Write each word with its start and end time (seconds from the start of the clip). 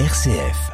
RCF. 0.00 0.72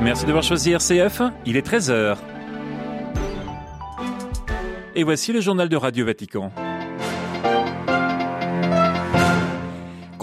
Merci 0.00 0.24
d'avoir 0.24 0.42
choisi 0.42 0.70
RCF. 0.70 1.20
Il 1.44 1.58
est 1.58 1.66
13h. 1.66 2.16
Et 4.94 5.04
voici 5.04 5.34
le 5.34 5.42
journal 5.42 5.68
de 5.68 5.76
Radio 5.76 6.06
Vatican. 6.06 6.50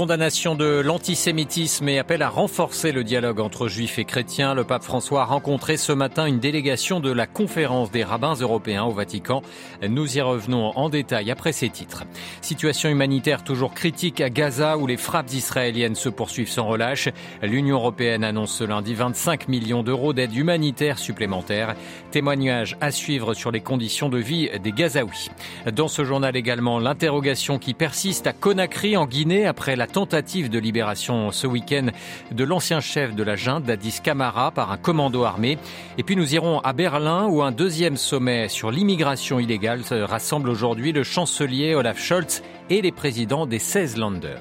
Condamnation 0.02 0.56
de 0.56 0.80
l'antisémitisme 0.80 1.88
et 1.88 2.00
appel 2.00 2.24
à 2.24 2.30
renforcer 2.30 2.92
le 2.92 3.04
dialogue 3.04 3.40
entre 3.40 3.68
juifs 3.68 4.00
et 4.00 4.04
chrétiens. 4.04 4.56
Le 4.56 4.64
pape 4.64 4.82
François 4.82 5.22
a 5.22 5.26
rencontré 5.26 5.78
ce 5.78 5.92
matin 5.92 6.26
une 6.26 6.40
délégation 6.40 7.00
de 7.00 7.12
la 7.12 7.28
conférence 7.28 7.92
des 7.92 8.04
rabbins 8.04 8.34
européens 8.34 8.86
au 8.86 8.94
Vatican. 8.94 9.44
Nous 9.88 10.18
y 10.18 10.22
revenons 10.22 10.76
en 10.76 10.90
détail 10.90 11.30
après 11.30 11.52
ces 11.52 11.70
titres. 11.70 12.04
Situation 12.42 12.90
humanitaire 12.90 13.44
toujours 13.44 13.76
critique 13.76 14.22
à 14.22 14.32
Gaza 14.32 14.76
où 14.76 14.88
les 14.88 14.98
frappes 14.98 15.34
israéliennes 15.34 15.94
se 15.94 16.10
poursuivent 16.10 16.50
sans 16.50 16.66
relâche. 16.66 17.10
L'Union 17.44 17.76
européenne 17.76 18.24
annonce 18.24 18.56
ce 18.56 18.64
lundi 18.64 18.96
25 18.96 19.50
millions 19.50 19.84
d'euros 19.84 20.14
d'aide 20.14 20.36
humanitaire 20.36 20.98
supplémentaire. 20.98 21.76
Témoignage 22.10 22.76
à 22.82 22.90
suivre 22.90 23.36
sur 23.36 23.52
les 23.52 23.62
conditions 23.62 24.10
de 24.10 24.18
vie 24.18 24.50
des 24.64 24.72
Gazaouis. 24.72 25.30
Dans 25.72 25.88
ce 25.88 26.04
journal 26.04 26.36
également, 26.36 26.80
l'interrogation 26.80 27.60
qui 27.60 27.76
persiste 27.76 28.26
à 28.26 28.34
Conakry 28.34 28.98
en 28.98 29.06
Guinée 29.06 29.46
après 29.46 29.76
la 29.76 29.91
tentative 29.92 30.50
de 30.50 30.60
libération 30.60 31.32
ce 31.32 31.48
week-end 31.48 31.88
de 32.32 32.44
l'ancien 32.44 32.80
chef 32.80 33.14
de 33.14 33.24
la 33.24 33.36
junte, 33.36 33.64
Dadis 33.64 34.00
Camara, 34.04 34.52
par 34.52 34.72
un 34.72 34.78
commando 34.78 35.24
armé. 35.24 35.58
Et 35.98 36.04
puis 36.04 36.16
nous 36.16 36.34
irons 36.34 36.60
à 36.60 36.74
Berlin 36.74 37.28
où 37.28 37.42
un 37.42 37.52
deuxième 37.52 37.98
sommet 37.98 38.48
sur 38.48 38.72
l'immigration 38.72 39.40
illégale 39.40 39.82
rassemble 39.92 40.50
aujourd'hui 40.50 40.92
le 40.92 41.04
chancelier 41.04 41.76
Olaf 41.76 42.00
Scholz 42.00 42.42
et 42.70 42.82
les 42.82 42.92
présidents 42.92 43.46
des 43.46 43.60
16 43.60 43.98
Länder. 43.98 44.40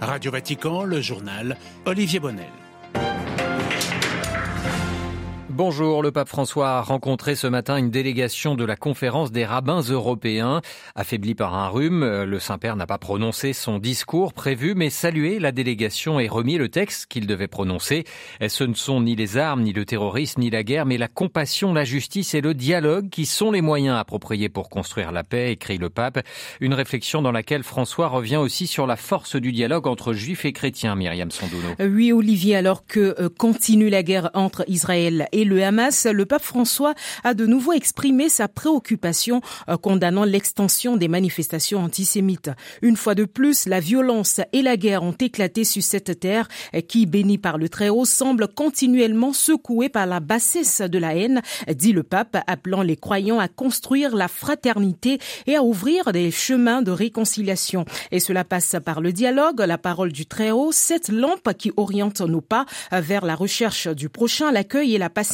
Radio 0.00 0.30
Vatican, 0.30 0.84
le 0.84 1.00
journal 1.00 1.56
Olivier 1.86 2.20
Bonnel. 2.20 2.63
Bonjour, 5.56 6.02
le 6.02 6.10
pape 6.10 6.28
François 6.28 6.78
a 6.78 6.80
rencontré 6.80 7.36
ce 7.36 7.46
matin 7.46 7.76
une 7.76 7.92
délégation 7.92 8.56
de 8.56 8.64
la 8.64 8.74
conférence 8.74 9.30
des 9.30 9.44
rabbins 9.44 9.82
européens. 9.82 10.62
Affaibli 10.96 11.36
par 11.36 11.54
un 11.54 11.68
rhume, 11.68 12.24
le 12.24 12.38
Saint-Père 12.40 12.74
n'a 12.74 12.88
pas 12.88 12.98
prononcé 12.98 13.52
son 13.52 13.78
discours 13.78 14.32
prévu, 14.32 14.74
mais 14.74 14.90
salué 14.90 15.38
la 15.38 15.52
délégation 15.52 16.18
et 16.18 16.26
remis 16.26 16.58
le 16.58 16.70
texte 16.70 17.06
qu'il 17.06 17.28
devait 17.28 17.46
prononcer. 17.46 18.02
Ce 18.44 18.64
ne 18.64 18.74
sont 18.74 19.00
ni 19.00 19.14
les 19.14 19.36
armes, 19.36 19.62
ni 19.62 19.72
le 19.72 19.84
terrorisme, 19.84 20.40
ni 20.40 20.50
la 20.50 20.64
guerre, 20.64 20.86
mais 20.86 20.98
la 20.98 21.06
compassion, 21.06 21.72
la 21.72 21.84
justice 21.84 22.34
et 22.34 22.40
le 22.40 22.52
dialogue 22.52 23.08
qui 23.08 23.24
sont 23.24 23.52
les 23.52 23.62
moyens 23.62 23.96
appropriés 23.96 24.48
pour 24.48 24.68
construire 24.68 25.12
la 25.12 25.22
paix, 25.22 25.52
écrit 25.52 25.78
le 25.78 25.88
pape. 25.88 26.18
Une 26.60 26.74
réflexion 26.74 27.22
dans 27.22 27.30
laquelle 27.30 27.62
François 27.62 28.08
revient 28.08 28.38
aussi 28.38 28.66
sur 28.66 28.88
la 28.88 28.96
force 28.96 29.36
du 29.36 29.52
dialogue 29.52 29.86
entre 29.86 30.14
juifs 30.14 30.46
et 30.46 30.52
chrétiens, 30.52 30.96
Myriam 30.96 31.30
Sondouno. 31.30 31.76
Oui, 31.78 32.10
Olivier, 32.10 32.56
alors 32.56 32.84
que 32.86 33.14
euh, 33.20 33.28
continue 33.28 33.88
la 33.88 34.02
guerre 34.02 34.30
entre 34.34 34.64
Israël 34.66 35.28
et 35.30 35.43
le 35.44 35.62
Hamas, 35.62 36.06
le 36.06 36.26
pape 36.26 36.42
François 36.42 36.94
a 37.22 37.34
de 37.34 37.46
nouveau 37.46 37.72
exprimé 37.72 38.28
sa 38.28 38.48
préoccupation 38.48 39.40
euh, 39.68 39.76
condamnant 39.76 40.24
l'extension 40.24 40.96
des 40.96 41.08
manifestations 41.08 41.80
antisémites. 41.80 42.50
Une 42.82 42.96
fois 42.96 43.14
de 43.14 43.24
plus, 43.24 43.66
la 43.66 43.80
violence 43.80 44.40
et 44.52 44.62
la 44.62 44.76
guerre 44.76 45.02
ont 45.02 45.12
éclaté 45.12 45.64
sur 45.64 45.82
cette 45.82 46.20
terre 46.20 46.48
euh, 46.74 46.80
qui, 46.80 47.06
bénie 47.06 47.38
par 47.38 47.58
le 47.58 47.68
Très-Haut, 47.68 48.04
semble 48.04 48.48
continuellement 48.48 49.32
secouée 49.32 49.88
par 49.88 50.06
la 50.06 50.20
bassesse 50.20 50.80
de 50.80 50.98
la 50.98 51.14
haine, 51.14 51.42
dit 51.68 51.92
le 51.92 52.02
pape, 52.02 52.36
appelant 52.46 52.82
les 52.82 52.96
croyants 52.96 53.38
à 53.38 53.48
construire 53.48 54.14
la 54.16 54.28
fraternité 54.28 55.18
et 55.46 55.56
à 55.56 55.62
ouvrir 55.62 56.12
des 56.12 56.30
chemins 56.30 56.82
de 56.82 56.90
réconciliation. 56.90 57.84
Et 58.10 58.20
cela 58.20 58.44
passe 58.44 58.76
par 58.84 59.00
le 59.00 59.12
dialogue, 59.12 59.60
la 59.60 59.78
parole 59.78 60.12
du 60.12 60.26
Très-Haut, 60.26 60.72
cette 60.72 61.08
lampe 61.08 61.52
qui 61.58 61.72
oriente 61.76 62.20
nos 62.20 62.40
pas 62.40 62.66
vers 62.92 63.24
la 63.24 63.34
recherche 63.34 63.88
du 63.88 64.08
prochain, 64.08 64.52
l'accueil 64.52 64.94
et 64.94 64.98
la 64.98 65.10
patience 65.10 65.33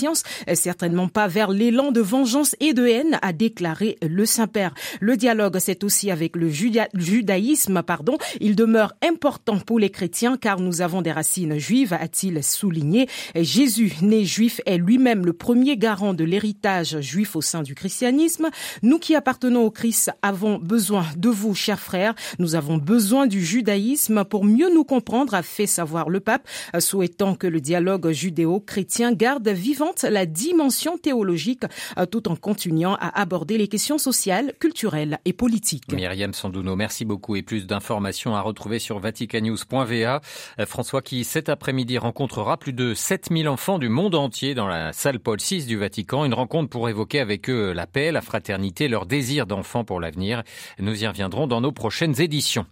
certainement 0.54 1.08
pas 1.08 1.28
vers 1.28 1.50
l'élan 1.50 1.92
de 1.92 2.00
vengeance 2.00 2.56
et 2.60 2.72
de 2.72 2.86
haine, 2.86 3.18
a 3.22 3.32
déclaré 3.32 3.98
le 4.02 4.26
Saint-Père. 4.26 4.74
Le 5.00 5.16
dialogue, 5.16 5.58
c'est 5.58 5.84
aussi 5.84 6.10
avec 6.10 6.36
le 6.36 6.48
judaïsme, 6.50 7.82
pardon. 7.82 8.18
Il 8.40 8.56
demeure 8.56 8.94
important 9.06 9.58
pour 9.58 9.78
les 9.78 9.90
chrétiens 9.90 10.36
car 10.36 10.60
nous 10.60 10.80
avons 10.80 11.02
des 11.02 11.12
racines 11.12 11.58
juives, 11.58 11.92
a-t-il 11.92 12.42
souligné. 12.42 13.08
Jésus, 13.34 13.94
né 14.02 14.24
juif, 14.24 14.60
est 14.66 14.78
lui-même 14.78 15.24
le 15.24 15.32
premier 15.32 15.76
garant 15.76 16.14
de 16.14 16.24
l'héritage 16.24 17.00
juif 17.00 17.36
au 17.36 17.40
sein 17.40 17.62
du 17.62 17.74
christianisme. 17.74 18.48
Nous 18.82 18.98
qui 18.98 19.14
appartenons 19.14 19.64
au 19.64 19.70
Christ 19.70 20.10
avons 20.22 20.58
besoin 20.58 21.06
de 21.16 21.28
vous, 21.28 21.54
chers 21.54 21.80
frères. 21.80 22.14
Nous 22.38 22.54
avons 22.54 22.76
besoin 22.76 23.26
du 23.26 23.44
judaïsme 23.44 24.24
pour 24.24 24.44
mieux 24.44 24.72
nous 24.72 24.84
comprendre, 24.84 25.34
a 25.34 25.42
fait 25.42 25.66
savoir 25.66 26.08
le 26.08 26.20
pape, 26.20 26.46
souhaitant 26.78 27.34
que 27.34 27.46
le 27.46 27.60
dialogue 27.60 28.10
judéo-chrétien 28.10 29.12
garde 29.12 29.48
vivante 29.90 30.02
la 30.02 30.26
dimension 30.26 30.98
théologique 30.98 31.64
euh, 31.98 32.06
tout 32.06 32.28
en 32.28 32.36
continuant 32.36 32.96
à 33.00 33.20
aborder 33.20 33.58
les 33.58 33.68
questions 33.68 33.98
sociales, 33.98 34.52
culturelles 34.58 35.18
et 35.24 35.32
politiques. 35.32 35.92
Myriam 35.92 36.32
Sandouno, 36.32 36.76
merci 36.76 37.04
beaucoup 37.04 37.36
et 37.36 37.42
plus 37.42 37.66
d'informations 37.66 38.34
à 38.36 38.40
retrouver 38.40 38.78
sur 38.78 38.98
vaticanews.va. 38.98 40.20
Euh, 40.58 40.66
François 40.66 41.02
qui 41.02 41.24
cet 41.24 41.48
après-midi 41.48 41.98
rencontrera 41.98 42.56
plus 42.56 42.72
de 42.72 42.94
7000 42.94 43.48
enfants 43.48 43.78
du 43.78 43.88
monde 43.88 44.14
entier 44.14 44.54
dans 44.54 44.68
la 44.68 44.92
salle 44.92 45.18
Paul 45.18 45.38
VI 45.38 45.64
du 45.64 45.76
Vatican. 45.76 46.24
Une 46.24 46.34
rencontre 46.34 46.70
pour 46.70 46.88
évoquer 46.88 47.20
avec 47.20 47.48
eux 47.50 47.72
la 47.72 47.86
paix, 47.86 48.12
la 48.12 48.20
fraternité, 48.20 48.88
leur 48.88 49.06
désir 49.06 49.46
d'enfants 49.46 49.84
pour 49.84 50.00
l'avenir. 50.00 50.42
Nous 50.78 51.02
y 51.02 51.06
reviendrons 51.06 51.46
dans 51.46 51.60
nos 51.60 51.72
prochaines 51.72 52.20
éditions. 52.20 52.66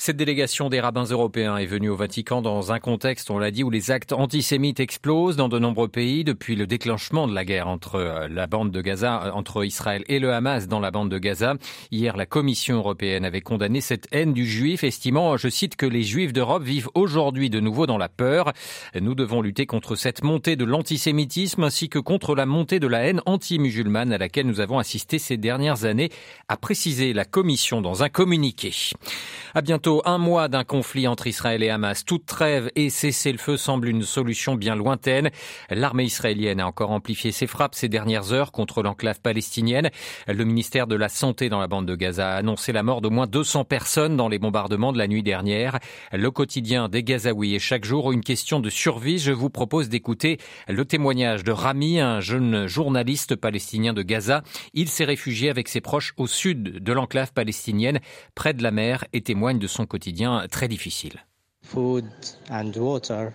Cette 0.00 0.16
délégation 0.16 0.68
des 0.68 0.80
rabbins 0.80 1.04
européens 1.04 1.56
est 1.56 1.66
venue 1.66 1.88
au 1.88 1.96
Vatican 1.96 2.40
dans 2.40 2.72
un 2.72 2.78
contexte, 2.78 3.30
on 3.30 3.38
l'a 3.38 3.50
dit, 3.50 3.64
où 3.64 3.70
les 3.70 3.90
actes 3.90 4.12
antisémites 4.12 4.80
explosent 4.80 5.36
dans 5.36 5.48
de 5.48 5.58
nombreux 5.58 5.88
pays 5.88 6.22
depuis 6.22 6.54
le 6.58 6.66
déclenchement 6.66 7.26
de 7.26 7.34
la 7.34 7.44
guerre 7.44 7.68
entre 7.68 7.94
euh, 7.94 8.28
la 8.28 8.46
bande 8.46 8.70
de 8.70 8.82
Gaza, 8.82 9.22
euh, 9.24 9.30
entre 9.30 9.64
Israël 9.64 10.04
et 10.08 10.18
le 10.18 10.34
Hamas 10.34 10.68
dans 10.68 10.80
la 10.80 10.90
bande 10.90 11.08
de 11.08 11.18
Gaza. 11.18 11.54
Hier, 11.90 12.16
la 12.16 12.26
Commission 12.26 12.76
européenne 12.76 13.24
avait 13.24 13.40
condamné 13.40 13.80
cette 13.80 14.08
haine 14.12 14.34
du 14.34 14.44
juif, 14.44 14.84
estimant, 14.84 15.36
je 15.36 15.48
cite, 15.48 15.76
que 15.76 15.86
les 15.86 16.02
juifs 16.02 16.32
d'Europe 16.32 16.62
vivent 16.62 16.90
aujourd'hui 16.94 17.48
de 17.48 17.60
nouveau 17.60 17.86
dans 17.86 17.96
la 17.96 18.08
peur. 18.08 18.52
Nous 19.00 19.14
devons 19.14 19.40
lutter 19.40 19.66
contre 19.66 19.94
cette 19.94 20.22
montée 20.22 20.56
de 20.56 20.64
l'antisémitisme 20.64 21.62
ainsi 21.62 21.88
que 21.88 21.98
contre 21.98 22.34
la 22.34 22.44
montée 22.44 22.80
de 22.80 22.88
la 22.88 23.04
haine 23.04 23.22
anti-musulmane 23.24 24.12
à 24.12 24.18
laquelle 24.18 24.46
nous 24.46 24.60
avons 24.60 24.78
assisté 24.78 25.18
ces 25.18 25.36
dernières 25.36 25.84
années, 25.84 26.10
a 26.48 26.56
précisé 26.56 27.12
la 27.12 27.24
Commission 27.24 27.80
dans 27.80 28.02
un 28.02 28.08
communiqué. 28.08 28.72
À 29.54 29.62
bientôt 29.62 30.02
un 30.04 30.18
mois 30.18 30.48
d'un 30.48 30.64
conflit 30.64 31.06
entre 31.06 31.28
Israël 31.28 31.62
et 31.62 31.70
Hamas. 31.70 32.04
Toute 32.04 32.26
trêve 32.26 32.70
et 32.74 32.90
cessez-le-feu 32.90 33.56
semble 33.56 33.88
une 33.88 34.02
solution 34.02 34.56
bien 34.56 34.74
lointaine. 34.74 35.30
L'armée 35.70 36.04
israélienne 36.04 36.47
a 36.56 36.66
encore 36.66 36.90
amplifié 36.90 37.32
ses 37.32 37.46
frappes 37.46 37.74
ces 37.74 37.88
dernières 37.88 38.32
heures 38.32 38.52
contre 38.52 38.82
l'enclave 38.82 39.20
palestinienne. 39.20 39.90
Le 40.26 40.44
ministère 40.44 40.86
de 40.86 40.96
la 40.96 41.08
Santé 41.08 41.48
dans 41.48 41.60
la 41.60 41.68
bande 41.68 41.86
de 41.86 41.94
Gaza 41.94 42.30
a 42.30 42.36
annoncé 42.36 42.72
la 42.72 42.82
mort 42.82 43.00
d'au 43.00 43.10
moins 43.10 43.26
200 43.26 43.64
personnes 43.64 44.16
dans 44.16 44.28
les 44.28 44.38
bombardements 44.38 44.92
de 44.92 44.98
la 44.98 45.06
nuit 45.06 45.22
dernière. 45.22 45.78
Le 46.12 46.30
quotidien 46.30 46.88
des 46.88 47.02
Gazaouis 47.02 47.54
est 47.54 47.58
chaque 47.58 47.84
jour 47.84 48.12
une 48.12 48.22
question 48.22 48.60
de 48.60 48.70
survie. 48.70 49.18
Je 49.18 49.32
vous 49.32 49.50
propose 49.50 49.88
d'écouter 49.88 50.38
le 50.68 50.84
témoignage 50.84 51.44
de 51.44 51.52
Rami, 51.52 52.00
un 52.00 52.20
jeune 52.20 52.66
journaliste 52.66 53.36
palestinien 53.36 53.92
de 53.92 54.02
Gaza. 54.02 54.42
Il 54.74 54.88
s'est 54.88 55.04
réfugié 55.04 55.50
avec 55.50 55.68
ses 55.68 55.80
proches 55.80 56.14
au 56.16 56.26
sud 56.26 56.82
de 56.82 56.92
l'enclave 56.92 57.32
palestinienne, 57.32 58.00
près 58.34 58.54
de 58.54 58.62
la 58.62 58.70
mer, 58.70 59.04
et 59.12 59.20
témoigne 59.20 59.58
de 59.58 59.66
son 59.66 59.86
quotidien 59.86 60.46
très 60.50 60.68
difficile. 60.68 61.24
Food 61.62 62.04
and 62.50 62.72
water 62.76 63.32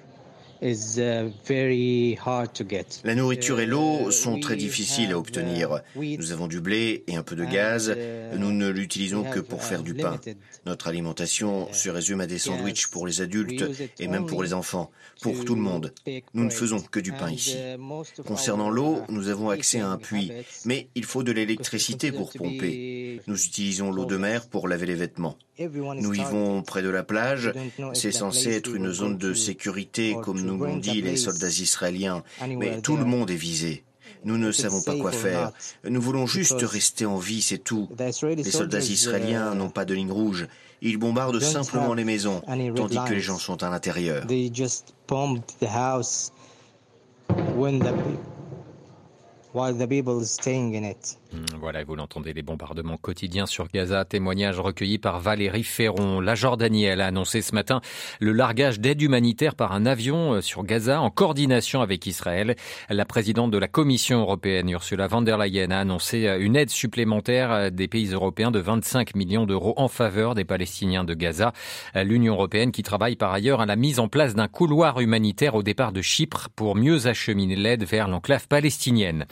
La 3.03 3.15
nourriture 3.15 3.59
et 3.59 3.65
l'eau 3.65 4.11
sont 4.11 4.39
très 4.39 4.55
difficiles 4.55 5.11
à 5.11 5.19
obtenir. 5.19 5.81
Nous 5.95 6.31
avons 6.31 6.47
du 6.47 6.61
blé 6.61 7.03
et 7.07 7.17
un 7.17 7.23
peu 7.23 7.35
de 7.35 7.43
gaz. 7.43 7.89
Uh, 7.89 8.37
Nous 8.37 8.53
ne 8.53 8.69
l'utilisons 8.69 9.23
que 9.23 9.41
pour 9.41 9.61
faire 9.61 9.81
uh, 9.81 9.83
du 9.83 9.93
pain. 9.93 10.21
Notre 10.65 10.87
alimentation 10.87 11.67
se 11.73 11.89
résume 11.89 12.21
à 12.21 12.27
des 12.27 12.37
sandwichs 12.37 12.87
pour 12.87 13.05
les 13.05 13.19
adultes 13.19 13.65
et 13.99 14.07
même 14.07 14.25
pour 14.25 14.41
les 14.41 14.53
enfants, 14.53 14.89
pour 15.21 15.43
tout 15.43 15.55
le 15.55 15.61
monde. 15.61 15.93
Nous 16.33 16.45
ne 16.45 16.49
faisons 16.49 16.79
que 16.79 17.01
du 17.01 17.11
pain 17.11 17.29
ici. 17.29 17.57
Concernant 18.25 18.69
l'eau, 18.69 19.01
nous 19.09 19.27
avons 19.27 19.49
accès 19.49 19.81
à 19.81 19.89
un 19.89 19.97
puits, 19.97 20.31
mais 20.63 20.87
il 20.95 21.03
faut 21.03 21.23
de 21.23 21.31
l'électricité 21.33 22.13
pour 22.13 22.31
pomper. 22.31 23.19
Nous 23.27 23.45
utilisons 23.45 23.91
l'eau 23.91 24.05
de 24.05 24.15
mer 24.15 24.47
pour 24.47 24.69
laver 24.69 24.85
les 24.85 24.95
vêtements. 24.95 25.37
Nous 25.59 26.11
vivons 26.11 26.63
près 26.63 26.81
de 26.81 26.89
la 26.89 27.03
plage. 27.03 27.51
C'est 27.93 28.11
censé 28.11 28.51
être 28.51 28.73
une 28.73 28.91
zone 28.91 29.17
de 29.17 29.33
sécurité, 29.33 30.15
comme 30.23 30.41
nous 30.41 30.52
l'ont 30.57 30.77
dit 30.77 31.01
les 31.01 31.17
soldats 31.17 31.47
israéliens. 31.47 32.23
Mais 32.47 32.81
tout 32.81 32.97
le 32.97 33.05
monde 33.05 33.31
est 33.31 33.35
visé. 33.35 33.83
Nous 34.25 34.37
ne 34.37 34.51
savons 34.51 34.81
pas 34.81 34.95
quoi 34.95 35.11
faire. 35.11 35.51
Nous 35.87 36.01
voulons 36.01 36.25
juste 36.25 36.61
rester 36.61 37.05
en 37.05 37.17
vie, 37.17 37.41
c'est 37.41 37.57
tout. 37.57 37.89
Les 37.99 38.43
soldats 38.43 38.79
israéliens 38.79 39.55
n'ont 39.55 39.69
pas 39.69 39.85
de 39.85 39.93
ligne 39.93 40.11
rouge. 40.11 40.47
Ils 40.81 40.97
bombardent 40.97 41.39
simplement 41.39 41.93
les 41.93 42.03
maisons, 42.03 42.41
tandis 42.75 42.97
que 43.07 43.13
les 43.13 43.21
gens 43.21 43.37
sont 43.37 43.63
à 43.63 43.69
l'intérieur. 43.69 44.25
Mmh, 44.25 44.49
voilà, 51.59 51.83
vous 51.83 51.95
l'entendez, 51.95 52.33
les 52.33 52.41
bombardements 52.41 52.97
quotidiens 52.97 53.45
sur 53.45 53.67
Gaza, 53.67 54.05
témoignage 54.05 54.59
recueilli 54.59 54.97
par 54.97 55.19
Valérie 55.19 55.63
Ferron. 55.63 56.19
La 56.19 56.35
Jordanie, 56.35 56.85
elle 56.85 57.01
a 57.01 57.07
annoncé 57.07 57.41
ce 57.41 57.55
matin 57.55 57.81
le 58.19 58.31
largage 58.33 58.79
d'aide 58.79 59.01
humanitaire 59.01 59.55
par 59.55 59.71
un 59.71 59.85
avion 59.85 60.33
euh, 60.33 60.41
sur 60.41 60.63
Gaza 60.63 61.01
en 61.01 61.09
coordination 61.09 61.81
avec 61.81 62.05
Israël. 62.05 62.55
La 62.89 63.05
présidente 63.05 63.51
de 63.51 63.57
la 63.57 63.67
Commission 63.67 64.19
européenne, 64.19 64.69
Ursula 64.69 65.07
von 65.07 65.21
der 65.21 65.37
Leyen, 65.37 65.71
a 65.71 65.79
annoncé 65.79 66.27
euh, 66.27 66.39
une 66.39 66.55
aide 66.55 66.69
supplémentaire 66.69 67.51
euh, 67.51 67.69
des 67.69 67.87
pays 67.87 68.11
européens 68.11 68.51
de 68.51 68.59
25 68.59 69.15
millions 69.15 69.45
d'euros 69.45 69.73
en 69.77 69.87
faveur 69.87 70.35
des 70.35 70.45
Palestiniens 70.45 71.03
de 71.03 71.13
Gaza. 71.13 71.53
L'Union 71.95 72.33
européenne 72.33 72.71
qui 72.71 72.83
travaille 72.83 73.15
par 73.15 73.33
ailleurs 73.33 73.61
à 73.61 73.65
la 73.65 73.75
mise 73.75 73.99
en 73.99 74.07
place 74.07 74.35
d'un 74.35 74.47
couloir 74.47 74.99
humanitaire 74.99 75.55
au 75.55 75.63
départ 75.63 75.91
de 75.91 76.01
Chypre 76.01 76.49
pour 76.55 76.75
mieux 76.75 77.07
acheminer 77.07 77.55
l'aide 77.55 77.83
vers 77.83 78.07
l'enclave 78.07 78.47
palestinienne. 78.47 79.25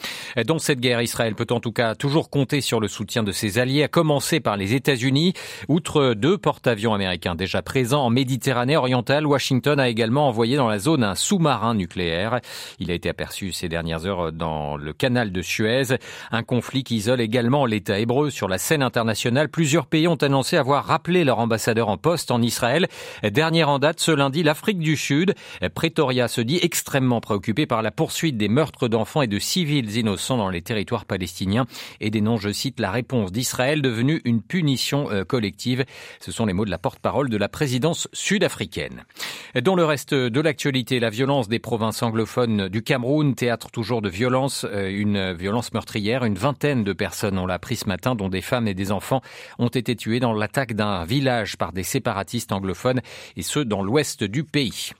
Dans 0.46 0.58
cette 0.58 0.80
guerre, 0.80 1.02
Israël 1.02 1.34
peut 1.34 1.46
en 1.50 1.60
tout 1.60 1.72
cas 1.72 1.91
toujours 1.94 2.30
compter 2.30 2.60
sur 2.60 2.80
le 2.80 2.88
soutien 2.88 3.22
de 3.22 3.32
ses 3.32 3.58
alliés, 3.58 3.82
à 3.82 3.88
commencer 3.88 4.40
par 4.40 4.56
les 4.56 4.74
États-Unis. 4.74 5.34
Outre 5.68 6.14
deux 6.14 6.38
porte-avions 6.38 6.94
américains 6.94 7.34
déjà 7.34 7.62
présents 7.62 8.04
en 8.04 8.10
Méditerranée 8.10 8.76
orientale, 8.76 9.26
Washington 9.26 9.80
a 9.80 9.88
également 9.88 10.28
envoyé 10.28 10.56
dans 10.56 10.68
la 10.68 10.78
zone 10.78 11.04
un 11.04 11.14
sous-marin 11.14 11.74
nucléaire. 11.74 12.40
Il 12.78 12.90
a 12.90 12.94
été 12.94 13.08
aperçu 13.08 13.52
ces 13.52 13.68
dernières 13.68 14.06
heures 14.06 14.32
dans 14.32 14.76
le 14.76 14.92
canal 14.92 15.32
de 15.32 15.42
Suez. 15.42 15.96
Un 16.30 16.42
conflit 16.42 16.84
qui 16.84 16.96
isole 16.96 17.20
également 17.20 17.66
l'État 17.66 17.98
hébreu 17.98 18.30
sur 18.30 18.48
la 18.48 18.58
scène 18.58 18.82
internationale. 18.82 19.48
Plusieurs 19.48 19.86
pays 19.86 20.08
ont 20.08 20.16
annoncé 20.16 20.56
avoir 20.56 20.84
rappelé 20.84 21.24
leur 21.24 21.38
ambassadeur 21.38 21.88
en 21.88 21.96
poste 21.96 22.30
en 22.30 22.42
Israël. 22.42 22.88
Dernière 23.22 23.68
en 23.68 23.78
date, 23.78 24.00
ce 24.00 24.10
lundi, 24.10 24.42
l'Afrique 24.42 24.78
du 24.78 24.96
Sud. 24.96 25.34
Pretoria 25.74 26.28
se 26.28 26.40
dit 26.40 26.58
extrêmement 26.62 27.20
préoccupée 27.20 27.66
par 27.66 27.82
la 27.82 27.90
poursuite 27.90 28.36
des 28.36 28.48
meurtres 28.48 28.88
d'enfants 28.88 29.22
et 29.22 29.26
de 29.26 29.38
civils 29.38 29.96
innocents 29.96 30.36
dans 30.36 30.50
les 30.50 30.62
territoires 30.62 31.04
palestiniens 31.04 31.66
et 32.00 32.10
dénonce, 32.10 32.40
je 32.40 32.52
cite, 32.52 32.80
la 32.80 32.90
réponse 32.90 33.32
d'Israël 33.32 33.82
devenue 33.82 34.20
une 34.24 34.42
punition 34.42 35.10
euh, 35.10 35.24
collective. 35.24 35.84
Ce 36.20 36.32
sont 36.32 36.46
les 36.46 36.52
mots 36.52 36.64
de 36.64 36.70
la 36.70 36.78
porte-parole 36.78 37.28
de 37.28 37.36
la 37.36 37.48
présidence 37.48 38.08
sud-africaine. 38.12 39.04
Dans 39.62 39.74
le 39.74 39.84
reste 39.84 40.14
de 40.14 40.40
l'actualité, 40.40 41.00
la 41.00 41.10
violence 41.10 41.48
des 41.48 41.58
provinces 41.58 42.02
anglophones 42.02 42.68
du 42.68 42.82
Cameroun, 42.82 43.34
théâtre 43.34 43.70
toujours 43.70 44.02
de 44.02 44.08
violence, 44.08 44.64
euh, 44.68 44.88
une 44.90 45.32
violence 45.32 45.72
meurtrière. 45.72 46.24
Une 46.24 46.34
vingtaine 46.34 46.84
de 46.84 46.92
personnes, 46.92 47.38
on 47.38 47.46
l'a 47.46 47.54
appris 47.54 47.76
ce 47.76 47.88
matin, 47.88 48.14
dont 48.14 48.28
des 48.28 48.40
femmes 48.40 48.68
et 48.68 48.74
des 48.74 48.92
enfants, 48.92 49.22
ont 49.58 49.68
été 49.68 49.96
tués 49.96 50.20
dans 50.20 50.32
l'attaque 50.32 50.74
d'un 50.74 51.04
village 51.04 51.56
par 51.56 51.72
des 51.72 51.82
séparatistes 51.82 52.52
anglophones, 52.52 53.00
et 53.36 53.42
ce, 53.42 53.60
dans 53.60 53.82
l'ouest 53.82 54.24
du 54.24 54.44
pays. 54.44 54.92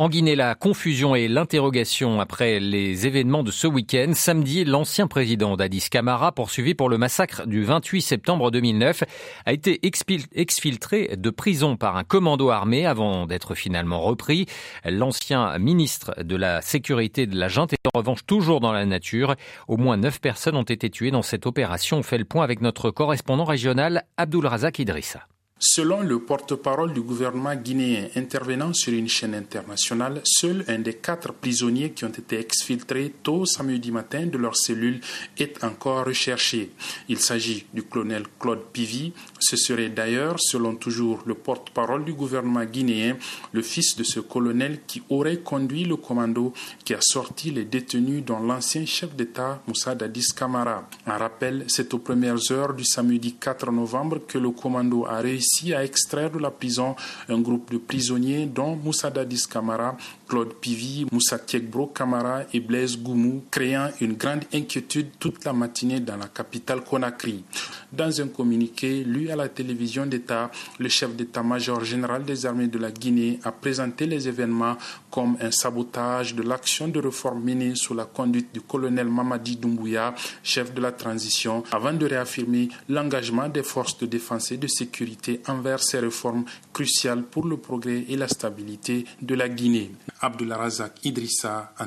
En 0.00 0.08
Guinée, 0.08 0.36
la 0.36 0.54
confusion 0.54 1.16
et 1.16 1.26
l'interrogation 1.26 2.20
après 2.20 2.60
les 2.60 3.08
événements 3.08 3.42
de 3.42 3.50
ce 3.50 3.66
week-end. 3.66 4.12
Samedi, 4.14 4.64
l'ancien 4.64 5.08
président 5.08 5.56
d'Addis 5.56 5.88
Camara, 5.90 6.30
poursuivi 6.30 6.76
pour 6.76 6.88
le 6.88 6.98
massacre 6.98 7.48
du 7.48 7.64
28 7.64 8.00
septembre 8.00 8.52
2009, 8.52 9.02
a 9.44 9.52
été 9.52 9.80
exfiltré 9.82 11.16
de 11.16 11.30
prison 11.30 11.76
par 11.76 11.96
un 11.96 12.04
commando 12.04 12.50
armé 12.50 12.86
avant 12.86 13.26
d'être 13.26 13.56
finalement 13.56 13.98
repris. 14.00 14.46
L'ancien 14.84 15.58
ministre 15.58 16.14
de 16.22 16.36
la 16.36 16.62
Sécurité 16.62 17.26
de 17.26 17.36
la 17.36 17.48
Junte 17.48 17.72
est 17.72 17.88
en 17.92 17.98
revanche 17.98 18.24
toujours 18.24 18.60
dans 18.60 18.72
la 18.72 18.86
nature. 18.86 19.34
Au 19.66 19.78
moins 19.78 19.96
neuf 19.96 20.20
personnes 20.20 20.54
ont 20.54 20.62
été 20.62 20.90
tuées 20.90 21.10
dans 21.10 21.22
cette 21.22 21.44
opération. 21.44 21.98
On 21.98 22.02
fait 22.04 22.18
le 22.18 22.24
point 22.24 22.44
avec 22.44 22.60
notre 22.60 22.92
correspondant 22.92 23.44
régional, 23.44 24.04
Abdul 24.16 24.46
Razak 24.46 24.78
Idrissa. 24.78 25.26
Selon 25.60 26.02
le 26.02 26.20
porte-parole 26.20 26.92
du 26.92 27.00
gouvernement 27.00 27.56
guinéen 27.56 28.06
intervenant 28.14 28.72
sur 28.72 28.92
une 28.92 29.08
chaîne 29.08 29.34
internationale, 29.34 30.20
seul 30.22 30.64
un 30.68 30.78
des 30.78 30.94
quatre 30.94 31.32
prisonniers 31.32 31.90
qui 31.90 32.04
ont 32.04 32.10
été 32.10 32.38
exfiltrés 32.38 33.12
tôt 33.24 33.44
samedi 33.44 33.90
matin 33.90 34.26
de 34.26 34.38
leur 34.38 34.56
cellule 34.56 35.00
est 35.36 35.64
encore 35.64 36.06
recherché. 36.06 36.70
Il 37.08 37.18
s'agit 37.18 37.66
du 37.74 37.82
colonel 37.82 38.22
Claude 38.38 38.66
Pivy. 38.72 39.12
Ce 39.40 39.56
serait 39.56 39.88
d'ailleurs, 39.88 40.36
selon 40.38 40.76
toujours 40.76 41.24
le 41.26 41.34
porte-parole 41.34 42.04
du 42.04 42.12
gouvernement 42.12 42.64
guinéen, 42.64 43.16
le 43.50 43.62
fils 43.62 43.96
de 43.96 44.04
ce 44.04 44.20
colonel 44.20 44.82
qui 44.86 45.02
aurait 45.08 45.38
conduit 45.38 45.84
le 45.84 45.96
commando 45.96 46.52
qui 46.84 46.94
a 46.94 47.00
sorti 47.00 47.50
les 47.50 47.64
détenus 47.64 48.24
dont 48.24 48.38
l'ancien 48.38 48.86
chef 48.86 49.12
d'État 49.16 49.60
Moussa 49.66 49.96
Dadis 49.96 50.28
Kamara. 50.36 50.88
En 51.04 51.18
rappel, 51.18 51.64
c'est 51.66 51.92
aux 51.94 51.98
premières 51.98 52.52
heures 52.52 52.74
du 52.74 52.84
samedi 52.84 53.34
4 53.34 53.72
novembre 53.72 54.20
que 54.24 54.38
le 54.38 54.52
commando 54.52 55.04
a 55.04 55.18
réussi 55.18 55.47
à 55.74 55.84
extraire 55.84 56.30
de 56.30 56.38
la 56.38 56.50
prison 56.50 56.94
un 57.28 57.40
groupe 57.40 57.72
de 57.72 57.78
prisonniers 57.78 58.46
dont 58.46 58.76
Moussa 58.76 59.10
Dadis 59.10 59.44
Kamara, 59.50 59.96
Claude 60.28 60.54
Pivi, 60.54 61.06
Moussa 61.10 61.38
Tiekbro 61.38 61.86
Kamara 61.88 62.42
et 62.52 62.60
Blaise 62.60 62.98
Goumou, 62.98 63.44
créant 63.50 63.88
une 64.00 64.14
grande 64.14 64.44
inquiétude 64.52 65.08
toute 65.18 65.44
la 65.44 65.52
matinée 65.52 66.00
dans 66.00 66.16
la 66.16 66.28
capitale 66.28 66.82
Conakry. 66.82 67.44
Dans 67.92 68.20
un 68.20 68.28
communiqué 68.28 69.04
lu 69.04 69.30
à 69.30 69.36
la 69.36 69.48
télévision 69.48 70.06
d'État, 70.06 70.50
le 70.78 70.88
chef 70.88 71.14
d'état-major 71.16 71.84
général 71.84 72.24
des 72.24 72.44
armées 72.46 72.68
de 72.68 72.78
la 72.78 72.90
Guinée 72.90 73.40
a 73.44 73.52
présenté 73.52 74.06
les 74.06 74.28
événements 74.28 74.76
comme 75.10 75.36
un 75.40 75.50
sabotage 75.50 76.34
de 76.34 76.42
l'action 76.42 76.88
de 76.88 77.00
réforme 77.00 77.42
menée 77.42 77.74
sous 77.74 77.94
la 77.94 78.04
conduite 78.04 78.52
du 78.52 78.60
colonel 78.60 79.08
Mamadi 79.08 79.56
Doumbouya, 79.56 80.14
chef 80.42 80.72
de 80.74 80.80
la 80.80 80.92
transition, 80.92 81.62
avant 81.72 81.92
de 81.92 82.06
réaffirmer 82.06 82.68
l'engagement 82.88 83.48
des 83.48 83.62
forces 83.62 83.98
de 83.98 84.06
défense 84.06 84.52
et 84.52 84.56
de 84.56 84.66
sécurité 84.66 85.40
envers 85.48 85.82
ces 85.82 85.98
réformes 85.98 86.44
cruciales 86.72 87.22
pour 87.22 87.46
le 87.46 87.56
progrès 87.56 88.04
et 88.08 88.16
la 88.16 88.28
stabilité 88.28 89.04
de 89.22 89.34
la 89.34 89.48
Guinée. 89.48 89.90
Abdullah 90.20 90.56
Razak 90.56 91.04
Idrissa 91.04 91.72
à 91.76 91.86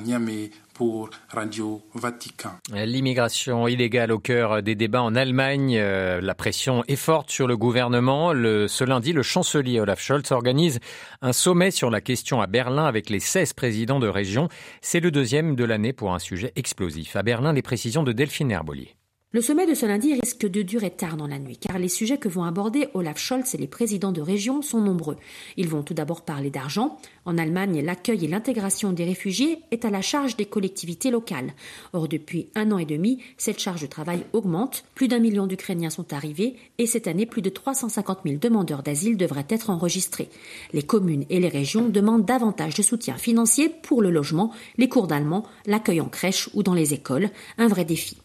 pour 0.73 1.09
Radio 1.29 1.81
Vatican. 1.93 2.51
L'immigration 2.73 3.67
illégale 3.67 4.11
au 4.11 4.19
cœur 4.19 4.63
des 4.63 4.75
débats 4.75 5.01
en 5.01 5.15
Allemagne. 5.15 5.77
Euh, 5.77 6.21
la 6.21 6.35
pression 6.35 6.83
est 6.87 6.95
forte 6.95 7.29
sur 7.29 7.47
le 7.47 7.57
gouvernement. 7.57 8.31
Ce 8.31 8.83
lundi, 8.83 9.13
le 9.13 9.23
chancelier 9.23 9.79
Olaf 9.79 10.01
Scholz 10.01 10.31
organise 10.31 10.79
un 11.21 11.33
sommet 11.33 11.71
sur 11.71 11.89
la 11.89 12.01
question 12.01 12.41
à 12.41 12.47
Berlin 12.47 12.85
avec 12.85 13.09
les 13.09 13.19
16 13.19 13.53
présidents 13.53 13.99
de 13.99 14.07
région. 14.07 14.49
C'est 14.81 14.99
le 14.99 15.11
deuxième 15.11 15.55
de 15.55 15.63
l'année 15.63 15.93
pour 15.93 16.13
un 16.13 16.19
sujet 16.19 16.51
explosif. 16.55 17.15
À 17.15 17.23
Berlin, 17.23 17.53
les 17.53 17.61
précisions 17.61 18.03
de 18.03 18.11
Delphine 18.11 18.51
Herbolier. 18.51 18.95
Le 19.33 19.39
sommet 19.39 19.65
de 19.65 19.73
ce 19.73 19.85
lundi 19.85 20.13
risque 20.13 20.45
de 20.45 20.61
durer 20.61 20.89
tard 20.89 21.15
dans 21.15 21.25
la 21.25 21.39
nuit, 21.39 21.55
car 21.55 21.79
les 21.79 21.87
sujets 21.87 22.17
que 22.17 22.27
vont 22.27 22.43
aborder 22.43 22.89
Olaf 22.93 23.17
Scholz 23.17 23.55
et 23.55 23.57
les 23.57 23.65
présidents 23.65 24.11
de 24.11 24.19
région 24.19 24.61
sont 24.61 24.81
nombreux. 24.81 25.15
Ils 25.55 25.69
vont 25.69 25.83
tout 25.83 25.93
d'abord 25.93 26.23
parler 26.25 26.49
d'argent. 26.49 26.97
En 27.23 27.37
Allemagne, 27.37 27.81
l'accueil 27.81 28.25
et 28.25 28.27
l'intégration 28.27 28.91
des 28.91 29.05
réfugiés 29.05 29.59
est 29.71 29.85
à 29.85 29.89
la 29.89 30.01
charge 30.01 30.35
des 30.35 30.43
collectivités 30.43 31.11
locales. 31.11 31.53
Or, 31.93 32.09
depuis 32.09 32.49
un 32.55 32.73
an 32.73 32.77
et 32.77 32.83
demi, 32.83 33.23
cette 33.37 33.61
charge 33.61 33.81
de 33.81 33.87
travail 33.87 34.25
augmente. 34.33 34.83
Plus 34.95 35.07
d'un 35.07 35.19
million 35.19 35.47
d'Ukrainiens 35.47 35.91
sont 35.91 36.11
arrivés 36.11 36.57
et 36.77 36.85
cette 36.85 37.07
année, 37.07 37.25
plus 37.25 37.41
de 37.41 37.49
350 37.49 38.19
000 38.25 38.35
demandeurs 38.37 38.83
d'asile 38.83 39.15
devraient 39.15 39.47
être 39.47 39.69
enregistrés. 39.69 40.27
Les 40.73 40.83
communes 40.83 41.23
et 41.29 41.39
les 41.39 41.47
régions 41.47 41.87
demandent 41.87 42.25
davantage 42.25 42.73
de 42.73 42.81
soutien 42.81 43.15
financier 43.15 43.69
pour 43.69 44.01
le 44.01 44.11
logement, 44.11 44.51
les 44.77 44.89
cours 44.89 45.07
d'allemand, 45.07 45.45
l'accueil 45.67 46.01
en 46.01 46.09
crèche 46.09 46.49
ou 46.53 46.63
dans 46.63 46.73
les 46.73 46.93
écoles. 46.93 47.29
Un 47.57 47.69
vrai 47.69 47.85
défi. 47.85 48.17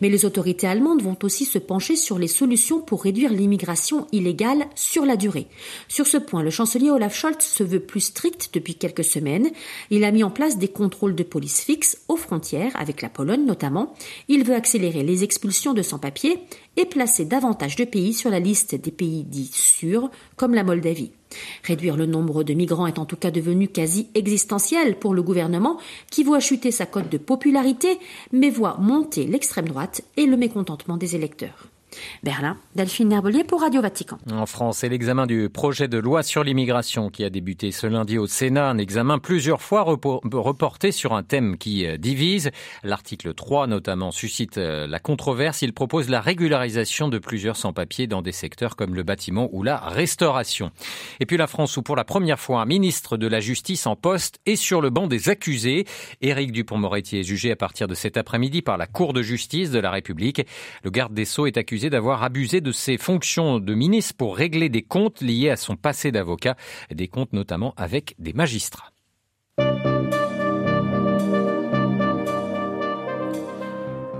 Mais 0.00 0.08
les 0.08 0.24
autorités 0.24 0.66
allemandes 0.66 1.02
vont 1.02 1.16
aussi 1.22 1.44
se 1.44 1.58
pencher 1.58 1.96
sur 1.96 2.18
les 2.18 2.28
solutions 2.28 2.80
pour 2.80 3.02
réduire 3.02 3.32
l'immigration 3.32 4.06
illégale 4.12 4.66
sur 4.74 5.04
la 5.04 5.16
durée. 5.16 5.46
Sur 5.88 6.06
ce 6.06 6.18
point, 6.18 6.42
le 6.42 6.50
chancelier 6.50 6.90
Olaf 6.90 7.16
Scholz 7.16 7.40
se 7.40 7.62
veut 7.62 7.80
plus 7.80 8.00
strict 8.00 8.50
depuis 8.52 8.74
quelques 8.74 9.04
semaines. 9.04 9.50
Il 9.90 10.04
a 10.04 10.12
mis 10.12 10.24
en 10.24 10.30
place 10.30 10.58
des 10.58 10.68
contrôles 10.68 11.14
de 11.14 11.22
police 11.22 11.60
fixes 11.60 11.98
aux 12.08 12.16
frontières, 12.16 12.72
avec 12.74 13.02
la 13.02 13.08
Pologne 13.08 13.44
notamment. 13.44 13.94
Il 14.28 14.44
veut 14.44 14.54
accélérer 14.54 15.02
les 15.02 15.24
expulsions 15.24 15.74
de 15.74 15.82
sans-papiers 15.82 16.38
et 16.76 16.86
placer 16.86 17.24
davantage 17.24 17.76
de 17.76 17.84
pays 17.84 18.12
sur 18.12 18.30
la 18.30 18.40
liste 18.40 18.74
des 18.74 18.90
pays 18.90 19.24
dits 19.24 19.50
sûrs, 19.52 20.10
comme 20.36 20.54
la 20.54 20.64
Moldavie. 20.64 21.12
Réduire 21.64 21.96
le 21.96 22.06
nombre 22.06 22.44
de 22.44 22.54
migrants 22.54 22.86
est 22.86 22.98
en 22.98 23.04
tout 23.04 23.16
cas 23.16 23.30
devenu 23.30 23.68
quasi 23.68 24.08
existentiel 24.14 24.98
pour 24.98 25.14
le 25.14 25.22
gouvernement 25.22 25.78
qui 26.10 26.24
voit 26.24 26.40
chuter 26.40 26.70
sa 26.70 26.86
cote 26.86 27.10
de 27.10 27.18
popularité 27.18 27.98
mais 28.32 28.50
voit 28.50 28.76
monter 28.78 29.26
l'extrême 29.26 29.68
droite 29.68 30.02
et 30.16 30.26
le 30.26 30.36
mécontentement 30.36 30.96
des 30.96 31.16
électeurs. 31.16 31.71
Berlin, 32.22 32.56
Delphine 32.74 33.12
Herbelier 33.12 33.44
pour 33.44 33.60
Radio 33.60 33.82
Vatican. 33.82 34.18
En 34.30 34.46
France, 34.46 34.78
c'est 34.78 34.88
l'examen 34.88 35.26
du 35.26 35.48
projet 35.48 35.88
de 35.88 35.98
loi 35.98 36.22
sur 36.22 36.44
l'immigration 36.44 37.10
qui 37.10 37.24
a 37.24 37.30
débuté 37.30 37.70
ce 37.72 37.86
lundi 37.86 38.18
au 38.18 38.26
Sénat, 38.26 38.68
un 38.68 38.78
examen 38.78 39.18
plusieurs 39.18 39.62
fois 39.62 39.82
reporté 39.82 40.92
sur 40.92 41.12
un 41.14 41.22
thème 41.22 41.56
qui 41.56 41.86
euh, 41.86 41.96
divise. 41.96 42.50
L'article 42.82 43.34
3 43.34 43.66
notamment 43.66 44.10
suscite 44.10 44.58
euh, 44.58 44.86
la 44.86 44.98
controverse. 44.98 45.62
Il 45.62 45.72
propose 45.72 46.08
la 46.08 46.20
régularisation 46.20 47.08
de 47.08 47.18
plusieurs 47.18 47.56
sans-papiers 47.56 48.06
dans 48.06 48.22
des 48.22 48.32
secteurs 48.32 48.76
comme 48.76 48.94
le 48.94 49.02
bâtiment 49.02 49.48
ou 49.52 49.62
la 49.62 49.76
restauration. 49.76 50.70
Et 51.20 51.26
puis 51.26 51.36
la 51.36 51.46
France 51.46 51.76
où 51.76 51.82
pour 51.82 51.96
la 51.96 52.04
première 52.04 52.40
fois 52.40 52.60
un 52.60 52.66
ministre 52.66 53.16
de 53.16 53.26
la 53.26 53.40
Justice 53.40 53.86
en 53.86 53.96
poste 53.96 54.38
est 54.46 54.56
sur 54.56 54.80
le 54.80 54.90
banc 54.90 55.06
des 55.06 55.28
accusés. 55.28 55.86
Éric 56.20 56.52
Dupont-Moretti 56.52 57.18
est 57.18 57.22
jugé 57.22 57.52
à 57.52 57.56
partir 57.56 57.88
de 57.88 57.94
cet 57.94 58.16
après-midi 58.16 58.62
par 58.62 58.76
la 58.76 58.86
Cour 58.86 59.12
de 59.12 59.22
justice 59.22 59.70
de 59.70 59.78
la 59.78 59.90
République. 59.90 60.46
Le 60.84 60.90
garde 60.90 61.14
des 61.14 61.24
Sceaux 61.24 61.46
est 61.46 61.56
accusé 61.56 61.81
d'avoir 61.90 62.22
abusé 62.22 62.60
de 62.60 62.72
ses 62.72 62.98
fonctions 62.98 63.58
de 63.58 63.74
ministre 63.74 64.14
pour 64.16 64.36
régler 64.36 64.68
des 64.68 64.82
comptes 64.82 65.20
liés 65.20 65.50
à 65.50 65.56
son 65.56 65.76
passé 65.76 66.12
d'avocat, 66.12 66.56
des 66.90 67.08
comptes 67.08 67.32
notamment 67.32 67.74
avec 67.76 68.14
des 68.18 68.32
magistrats. 68.32 68.92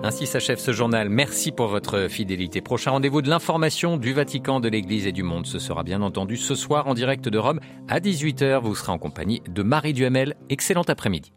Ainsi 0.04 0.26
s'achève 0.26 0.58
ce 0.58 0.72
journal. 0.72 1.08
Merci 1.08 1.52
pour 1.52 1.68
votre 1.68 2.08
fidélité. 2.08 2.60
Prochain 2.60 2.90
rendez-vous 2.90 3.22
de 3.22 3.30
l'information 3.30 3.96
du 3.96 4.12
Vatican, 4.12 4.58
de 4.58 4.68
l'Église 4.68 5.06
et 5.06 5.12
du 5.12 5.22
monde. 5.22 5.46
Ce 5.46 5.60
sera 5.60 5.84
bien 5.84 6.02
entendu 6.02 6.36
ce 6.36 6.56
soir 6.56 6.88
en 6.88 6.94
direct 6.94 7.28
de 7.28 7.38
Rome 7.38 7.60
à 7.88 8.00
18h. 8.00 8.60
Vous 8.62 8.74
serez 8.74 8.90
en 8.90 8.98
compagnie 8.98 9.42
de 9.48 9.62
Marie 9.62 9.92
Duhamel. 9.92 10.34
Excellent 10.50 10.82
après-midi. 10.82 11.32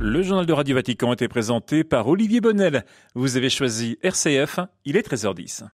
Le 0.00 0.22
journal 0.22 0.46
de 0.46 0.52
Radio 0.52 0.76
Vatican 0.76 1.12
était 1.12 1.26
présenté 1.26 1.82
par 1.82 2.06
Olivier 2.06 2.40
Bonnel. 2.40 2.84
Vous 3.14 3.36
avez 3.36 3.50
choisi 3.50 3.98
RCF, 4.02 4.60
il 4.84 4.96
est 4.96 5.06
13h10. 5.06 5.68